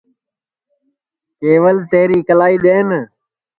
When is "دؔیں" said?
2.63-3.03